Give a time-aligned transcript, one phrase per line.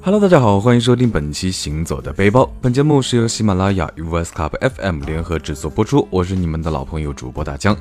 [0.00, 2.42] Hello，大家好，欢迎收听本期《行走的背包》。
[2.62, 6.06] 本节目是由喜马拉雅与 Voice Club FM 联合制作播出。
[6.08, 7.76] 我是你们的老朋友主播大江，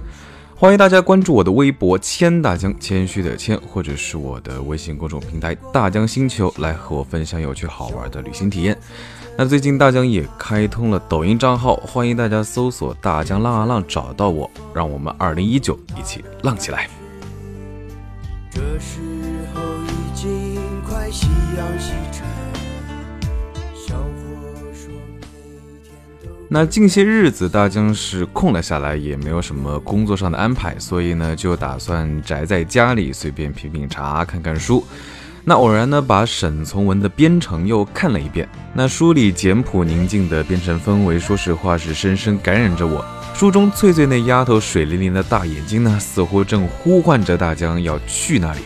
[0.55, 8.77] 欢迎大家关注我的微博“谦大江”，谦虚的谦，或者是我的微信公众平台“大江星球”，来和我分享有趣好玩的旅行体验。
[9.37, 16.89] 那最近大江也开通了抖音账号，欢迎大家搜索“大江浪啊浪”找到我，让我们二零一九一起浪起来。
[18.51, 18.99] 这时
[19.53, 20.56] 候已经
[20.89, 21.27] 快夕
[21.57, 22.25] 阳西沉，
[23.75, 24.07] 小伙
[24.73, 25.19] 说每
[25.83, 25.91] 天
[26.23, 26.29] 都。
[26.47, 34.81] 那近些日子大江是空了下来，也没有什么工作上的安排，所以呢就打算宅在家里，随便品品茶，看看书。
[35.43, 38.47] 那偶然呢，把沈从文的《边城》又看了一遍。
[38.73, 43.05] 那书里简朴宁静的边城氛围，说实话是深深感染着我。
[43.33, 48.61] 书中翠翠那丫头水灵灵的大眼睛呢，似乎正呼唤着大江要去那里。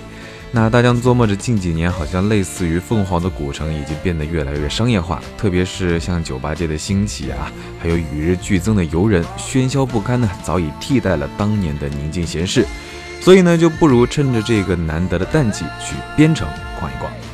[0.54, 7.50] 那大江琢磨着，近几年好像类似于凤凰的古城已经变得越来越商业化，特别是像酒吧街的兴起啊，
[7.80, 12.66] 还有与日俱增的游人，喧嚣不堪呢，早已替代了当年的宁静闲适。
[13.22, 16.46] 所以呢，就不如趁着这个难得的淡季去边城。
[16.80, 17.31] 逛一逛。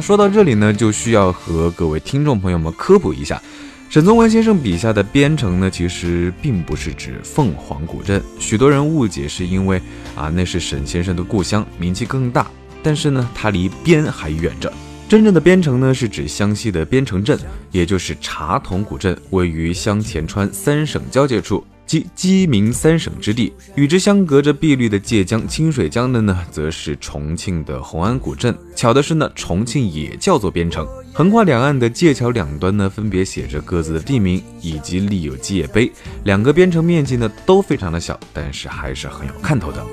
[0.00, 3.40] 说到这里呢，就需要和各位听众朋友们科普一下，
[3.88, 9.80] 沈从文先生笔下的边城呢，其实并不是指凤凰古镇，许多人误解是因为
[10.16, 12.46] 啊，那是沈先生的故乡，名气更大。
[12.82, 14.72] 但是呢，它离边还远着。
[15.08, 17.38] 真正的边城呢，是指湘西的边城镇，
[17.72, 23.52] 也就是茶桶古镇，位于湘黔川三省交界处，即鸡鸣三省之地。
[23.74, 28.56] 与之相隔着碧绿的界江、清水江的呢，则是重庆的红安古镇。
[28.76, 30.86] 巧的是呢，重庆也叫做边城。
[31.12, 35.90] 横跨两岸的界桥两端呢，分别写着各自的地名，以及立有界碑。
[36.22, 39.84] 两个边城面积呢，都非常的小，但是还是很有看头的。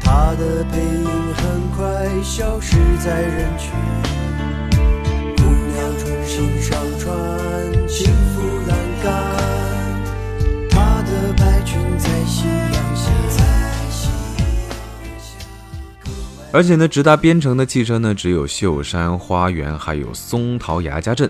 [0.00, 3.72] 他的背影很快消失在人群。
[5.36, 9.12] 姑娘重新上船，轻抚栏杆。
[10.70, 13.10] 她的白裙在夕阳下。
[16.52, 21.28] 而且呢，直达边城的汽车呢，只有秀山花园，还有松桃牙家镇。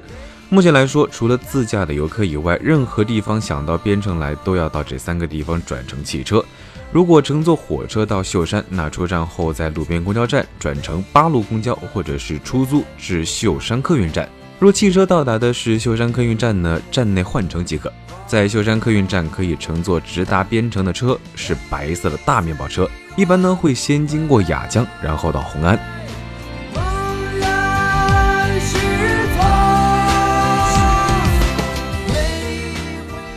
[0.48, 6.44] 目前来说，除了自驾的游客以外，任何地方想到边城来，都要到这三个地方转乘汽车。
[6.91, 14.28] 如果乘坐火车到秀山，那出站后在路边公交站转乘八路公交或者是出租至秀山客运站。
[14.60, 17.91] 若汽车到达的是秀山客运站呢，站内换乘即可。
[18.26, 25.81] 在秀山客运站可以乘坐直达边城的车，是白色的大面包车，一般呢会先经过雅江，然后到红安。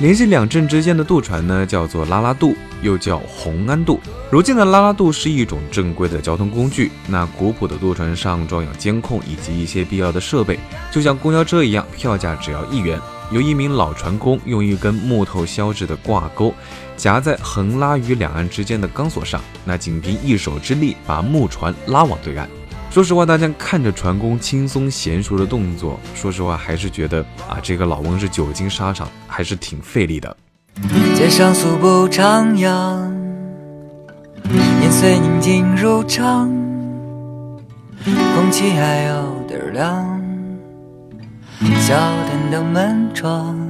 [0.03, 4.01] 联系两镇之间的渡船呢，叫做拉拉渡，又叫红安渡。
[4.29, 6.91] 如今的拉拉渡是一种正规的交通工具。
[7.07, 10.59] 那古朴的渡船上装有监控以及一些必要的设备，
[10.91, 12.99] 就像公交车一样，票价只要一元。
[13.31, 16.53] 有一名老船工用一根木头削制的挂钩
[16.97, 22.49] 夹在横拉于两岸之间的钢索上，那仅凭一手之力把木船拉往对岸。
[22.93, 30.37] 说实话，大家看着船工轻松娴熟的动作，说实话还是觉得啊，这个老翁是久经沙场，还是挺费力的。
[31.15, 33.09] 街上素步徜徉，
[34.47, 36.47] 年岁宁静如常，
[38.05, 40.21] 空气还有点凉，
[41.79, 41.95] 小
[42.27, 43.62] 店的门窗。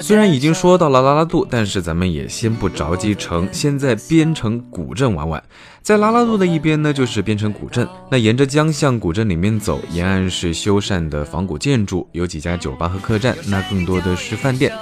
[0.00, 5.42] 虽然已经说到了拉拉渡，但是咱们也先不着急乘，先在边城古镇玩玩。
[5.82, 7.86] 在拉拉渡的一边呢，就是边城古镇。
[8.10, 14.72] 那沿着江向古镇里面走，沿岸是修缮的仿古建筑，有几家酒吧和客栈，那更多的是饭店。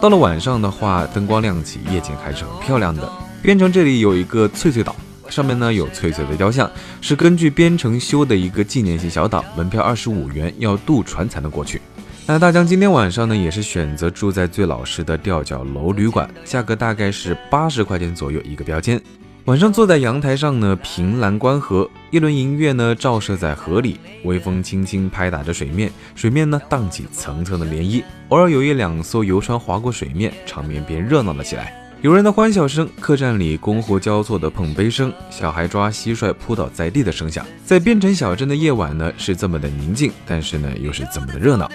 [0.00, 3.10] 到了晚上的话，灯光亮起，夜景还是很漂亮的。
[3.42, 4.94] 边城这里有一个翠翠岛，
[5.28, 6.70] 上面呢有翠翠的雕像，
[7.00, 11.82] 是根据边城修的一个纪念性小岛，门票二十五元，要渡船才能过去。
[12.24, 19.00] 那大江今天晚上呢，也是选择住在最老式的吊脚楼旅馆，价格大概是八十块钱左右一个标间。
[19.46, 31.81] 晚上坐在阳台上呢，凭栏观河，一轮银月呢照射在河里，微风轻轻拍打着水面，水面呢荡起层层的涟漪，偶尔有一两艘游船划过水面，场面便热闹了起来。
[32.02, 41.70] 有人的欢笑声，客栈里觥筹交错的碰杯声，小孩抓蟋蟀扑倒在地的声响，在边城小镇的夜晚呢，是这么的宁静，但是呢，又是这么的热闹。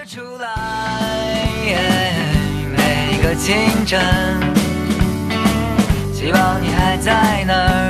[2.75, 4.01] 每个清晨，
[6.13, 7.86] 希望你还在那。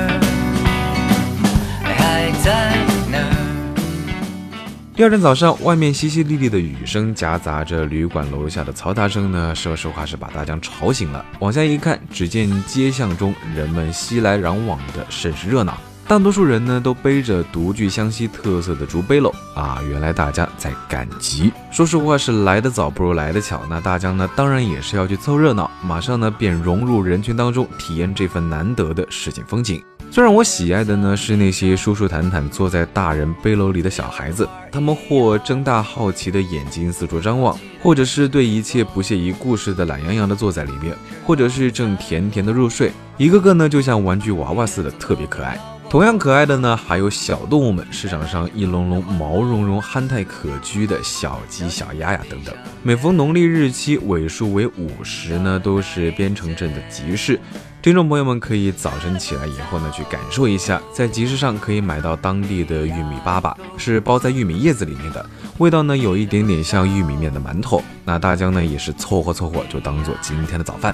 [4.98, 11.24] 第二天早上，外面淅淅沥沥的雨声夹杂着旅馆楼下的嘈杂声呢，说实话是把大江吵醒了。
[11.38, 15.78] 往下一看，只见街巷中人们熙来攘往的，甚是热闹。
[16.08, 21.54] 大多数人呢都背着独具湘西特色的竹背篓啊，原来大家在赶集。
[21.70, 23.62] 说实话是来得早不如来得巧。
[23.70, 29.80] 那大江呢当然也是要去凑热闹，马上呢便融入人群当中，体验这份难得的市井风景。
[30.10, 45.60] 最让我喜爱的呢是那些舒舒坦坦坐在大人背篓里的小孩子，他们或睁大好奇的眼睛四处张望，或者是对一切不屑一顾似的懒洋洋的坐在里面，或者是正甜甜的入睡，一个个呢就像玩具娃娃似的，特别可爱。
[45.90, 52.54] 同样可爱的呢，还有小动物们，市场上一笼笼毛茸茸、憨态可掬的小鸡、小鸭呀等等。
[52.84, 57.40] 每逢农历日期尾数为五十呢，都是边城镇的集市。
[57.82, 65.26] 听众朋友们可以早晨起来以后呢，去感受一下，在集市上可以买到当地的玉米粑粑，是包在玉米叶子里面的，
[65.58, 67.82] 味道呢有一点点像玉米面的馒头。
[68.04, 70.94] 那大江呢也是凑合凑合，就当做今天的早饭。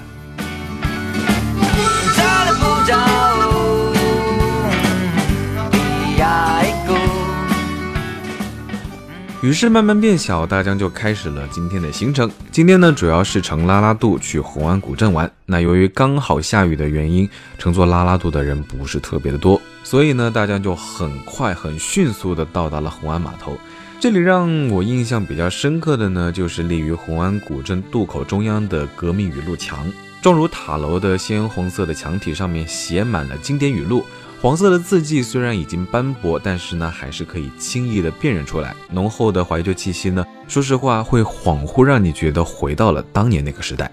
[9.44, 12.30] 雨势慢慢变小，大江就开始了今天的行程。
[12.50, 15.30] 今天呢，主要是乘拉拉渡去红安古镇玩。
[15.44, 23.54] 那由于刚好下雨的原因，乘坐拉拉渡的人不是特别的多，所以呢，大江就很快、很迅速的到达了红安码头。
[24.00, 29.86] 这里让我印象比较深刻的呢，就是立于红安古镇渡口中央的革命语录墙，
[30.22, 34.02] 状如塔楼的鲜红色的墙体上面写满了经典语录。
[34.44, 38.76] 黄色的字迹虽然已经斑驳，但是呢，还是可以轻易的辨认出来。
[38.90, 43.90] 浓厚的怀旧气息呢，说实话会恍惚让你觉得回到了当年那个时代。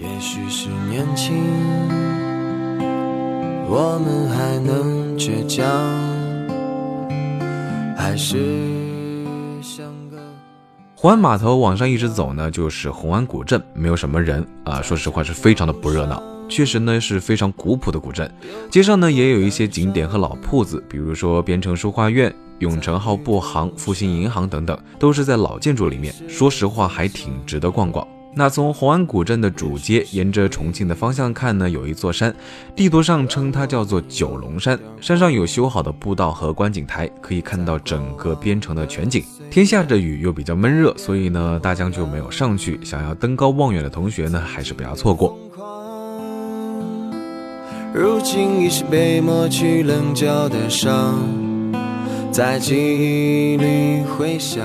[0.00, 1.34] 也许是年轻，
[3.68, 5.68] 我们还能倔强，
[7.94, 8.38] 还是
[9.60, 10.16] 像个。
[10.96, 16.31] 红安码头往上一直走呢，就是红安古镇，没有什么人啊，说实话是非常的不热闹。
[16.52, 18.30] 确实呢是非常古朴的古镇，
[18.70, 26.14] 街上呢也有一些景点和老铺子，比如说边城书画院、永城号布行、复兴银行等等，都是在老建筑里面。
[26.28, 28.06] 说实话还挺值得逛逛。
[28.34, 32.34] 那从红安古镇的主街沿着重庆的方向看呢，有一座山，
[32.76, 39.24] 地图上称它叫做九龙山，山上有修好的步道和观景台，可以看到整个边城的全景。
[39.50, 42.78] 天下着雨又比较闷热，所以呢大江就没有上去。
[42.84, 45.38] 想要登高望远的同学呢，还是不要错过。
[47.94, 51.18] 如今已是被抹去棱角的伤，
[52.32, 54.64] 在记忆里回响。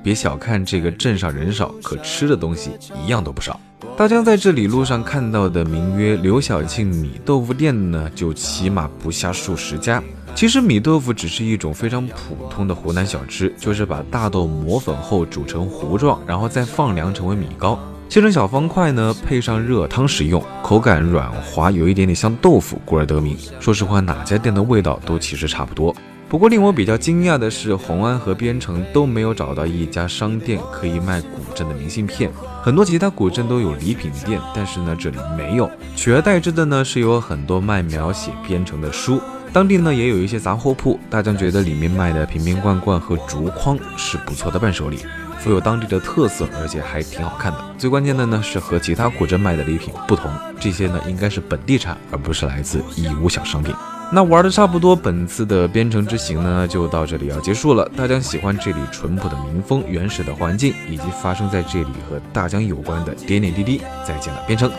[0.00, 2.70] 别小看这个镇上人少，可吃的东西
[3.04, 3.58] 一样都不少。
[3.96, 10.00] 大江在这里路上看到的名曰刘小庆米豆腐店呢，就起码不下数十家。
[10.36, 17.76] 其实米豆腐只是一种非常普通的湖南小吃，就是把大豆磨粉后煮成糊状，然后再放凉成为米糕。
[18.12, 23.34] 切成小方块呢，配上热汤食用，口感软滑，有一点点像豆腐，故而得名。
[23.58, 25.96] 说实话，哪家店的味道都其实差不多。
[26.28, 32.30] 不过令我比较惊讶的是，红安和边城都没有找到一家商店可以卖古镇的明信片。
[32.62, 35.70] 很多其他古镇都有礼品店，但是呢，这里没有。
[35.96, 39.22] 取而代之的呢，是有很多卖描写边城的书。
[39.54, 44.98] 当地呢，也有一些杂货铺，大家觉得里面卖的瓶瓶罐罐和竹筐是不错的伴手礼。
[45.42, 47.58] 富有当地的特色，而且还挺好看的。
[47.76, 50.30] 最关键的呢是和其他古镇卖的礼品不同，
[50.60, 53.74] 这些呢应该是本地产，而不是来自义乌小商品。
[54.12, 57.90] 那玩的差不多，本次的边城之行呢就到这里要结束了。
[57.96, 63.80] 大江喜欢这里淳朴的民风、原始的环境，以及发生在这里和大江有关的点点滴滴。
[64.06, 64.70] 再见了，边城。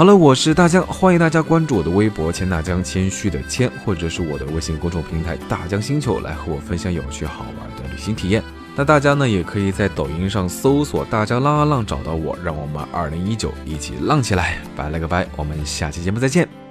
[0.00, 8.42] 好了，我是大江，欢迎大家关注我的微博“千大江”，谦虚的谦，或者是我的微信公众平台“大江星球”，来和我分享有趣好玩的旅行体验。
[8.74, 14.56] 那大家呢，也可以在抖音上搜索“大江浪啊浪”找到我，让我们二零一九一起浪起来！
[14.74, 16.69] 拜了个拜，我们下期节目再见。